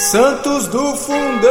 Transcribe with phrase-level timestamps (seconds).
[0.00, 1.50] Santos do Fundão!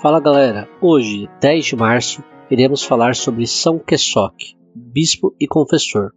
[0.00, 6.12] Fala galera, hoje, 10 de março, iremos falar sobre São Quesoc, bispo e confessor.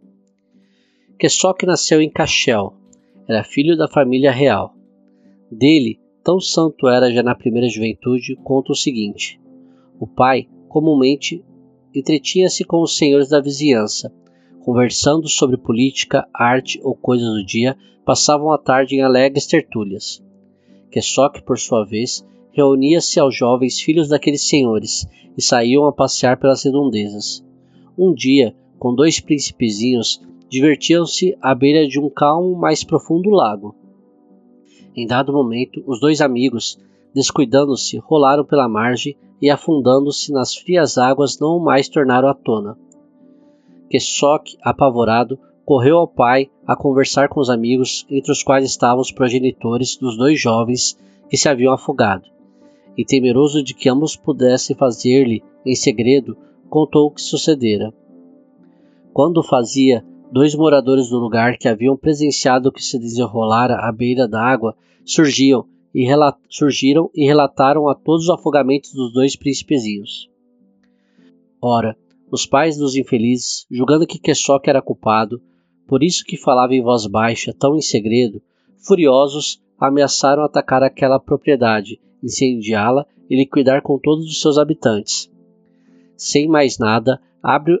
[1.18, 2.72] Quesoc nasceu em Cachel,
[3.28, 4.76] era filho da família real.
[5.50, 9.40] Dele, tão santo era já na primeira juventude, conta o seguinte:
[9.98, 11.44] o pai comumente
[11.92, 14.14] entretinha-se com os senhores da vizinhança,
[14.66, 20.20] conversando sobre política, arte ou coisas do dia, passavam a tarde em alegres tertúlias.
[20.90, 25.06] Quesoc, por sua vez, reunia-se aos jovens filhos daqueles senhores
[25.38, 27.46] e saíam a passear pelas redondezas.
[27.96, 33.72] Um dia, com dois príncipezinhos, divertiam-se à beira de um calmo, mais profundo lago.
[34.96, 36.76] Em dado momento, os dois amigos,
[37.14, 42.76] descuidando-se, rolaram pela margem e, afundando-se nas frias águas, não mais tornaram à tona.
[43.88, 49.10] Quesoc, apavorado, correu ao pai a conversar com os amigos, entre os quais estavam os
[49.10, 52.28] progenitores dos dois jovens que se haviam afogado,
[52.96, 56.36] e temeroso de que ambos pudessem fazer-lhe, em segredo,
[56.68, 57.92] contou o que sucedera.
[59.12, 64.28] Quando fazia, dois moradores do lugar que haviam presenciado o que se desenrolara à beira
[64.28, 66.06] da água surgiam e
[66.50, 70.28] surgiram e relataram a todos os afogamentos dos dois príncipezinhos.
[71.60, 71.96] Ora,
[72.30, 75.40] os pais dos infelizes, julgando que Quesoc era culpado,
[75.86, 78.42] por isso que falava em voz baixa, tão em segredo,
[78.78, 85.30] furiosos, ameaçaram atacar aquela propriedade, incendiá-la e liquidar com todos os seus habitantes.
[86.16, 87.20] Sem mais nada,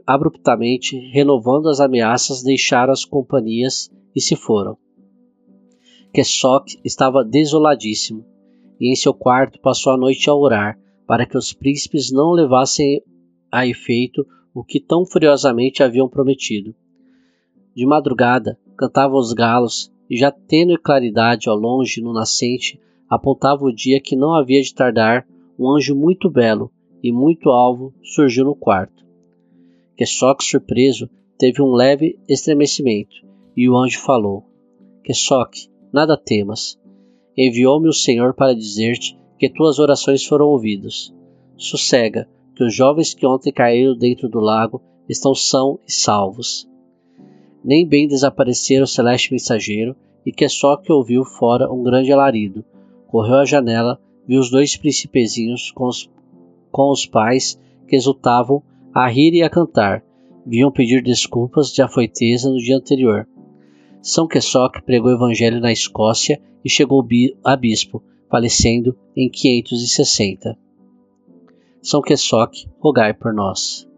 [0.06, 4.76] abruptamente, renovando as ameaças, deixaram as companhias e se foram.
[6.12, 8.24] Quesoc estava desoladíssimo,
[8.80, 13.02] e em seu quarto passou a noite a orar, para que os príncipes não levassem
[13.50, 14.26] a efeito
[14.56, 16.74] o que tão furiosamente haviam prometido.
[17.74, 23.72] De madrugada, cantavam os galos, e já tênue claridade ao longe no nascente apontava o
[23.72, 26.72] dia que não havia de tardar, um anjo muito belo
[27.02, 29.04] e muito alvo surgiu no quarto.
[29.94, 33.14] Quesoc, surpreso, teve um leve estremecimento,
[33.54, 34.42] e o anjo falou:
[35.04, 35.54] Quesoc,
[35.92, 36.80] nada temas.
[37.36, 41.14] Enviou-me o Senhor para dizer-te que tuas orações foram ouvidas.
[41.58, 46.66] Sossega, que os jovens que ontem caíram dentro do lago estão são e salvos.
[47.62, 49.94] Nem bem desapareceram o celeste mensageiro,
[50.24, 52.64] e que só que ouviu fora um grande alarido.
[53.06, 56.10] Correu à janela, viu os dois príncipezinhos com os,
[56.72, 58.62] com os pais que exultavam
[58.92, 60.02] a rir e a cantar.
[60.44, 63.28] Viam pedir desculpas de afoiteza no dia anterior.
[64.00, 67.06] São Quesoc pregou o evangelho na Escócia e chegou
[67.44, 70.65] a bispo, falecendo em 560.
[71.86, 73.86] São Quesoc, rogai por nós.